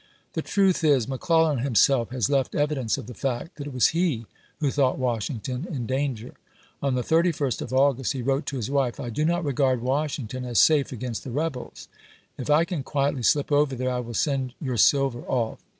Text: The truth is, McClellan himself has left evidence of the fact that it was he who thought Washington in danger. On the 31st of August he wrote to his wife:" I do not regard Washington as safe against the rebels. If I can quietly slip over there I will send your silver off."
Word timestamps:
The 0.33 0.41
truth 0.41 0.83
is, 0.83 1.07
McClellan 1.07 1.59
himself 1.59 2.09
has 2.09 2.27
left 2.27 2.55
evidence 2.55 2.97
of 2.97 3.05
the 3.05 3.13
fact 3.13 3.57
that 3.57 3.67
it 3.67 3.73
was 3.73 3.89
he 3.89 4.25
who 4.59 4.71
thought 4.71 4.97
Washington 4.97 5.67
in 5.69 5.85
danger. 5.85 6.33
On 6.81 6.95
the 6.95 7.03
31st 7.03 7.61
of 7.61 7.71
August 7.71 8.13
he 8.13 8.23
wrote 8.23 8.47
to 8.47 8.57
his 8.57 8.71
wife:" 8.71 8.99
I 8.99 9.11
do 9.11 9.23
not 9.23 9.45
regard 9.45 9.79
Washington 9.79 10.43
as 10.43 10.57
safe 10.59 10.91
against 10.91 11.23
the 11.23 11.29
rebels. 11.29 11.87
If 12.35 12.49
I 12.49 12.65
can 12.65 12.81
quietly 12.81 13.21
slip 13.21 13.51
over 13.51 13.75
there 13.75 13.91
I 13.91 13.99
will 13.99 14.15
send 14.15 14.55
your 14.59 14.75
silver 14.77 15.21
off." 15.27 15.59